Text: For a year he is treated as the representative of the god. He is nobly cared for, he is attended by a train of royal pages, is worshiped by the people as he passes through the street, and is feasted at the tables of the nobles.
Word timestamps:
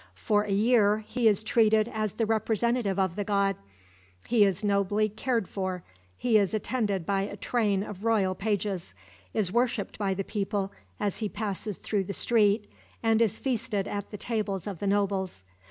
For 0.15 0.45
a 0.45 0.49
year 0.51 1.05
he 1.07 1.27
is 1.27 1.43
treated 1.43 1.87
as 1.87 2.13
the 2.13 2.25
representative 2.25 2.97
of 2.97 3.13
the 3.15 3.23
god. 3.23 3.55
He 4.25 4.43
is 4.43 4.63
nobly 4.63 5.07
cared 5.09 5.47
for, 5.47 5.83
he 6.17 6.39
is 6.39 6.55
attended 6.55 7.05
by 7.05 7.21
a 7.21 7.37
train 7.37 7.83
of 7.83 8.03
royal 8.03 8.33
pages, 8.33 8.95
is 9.35 9.51
worshiped 9.51 9.99
by 9.99 10.15
the 10.15 10.23
people 10.23 10.71
as 10.99 11.19
he 11.19 11.29
passes 11.29 11.77
through 11.77 12.05
the 12.05 12.13
street, 12.13 12.65
and 13.03 13.21
is 13.21 13.37
feasted 13.37 13.87
at 13.87 14.09
the 14.09 14.17
tables 14.17 14.65
of 14.65 14.79
the 14.79 14.87
nobles. 14.87 15.43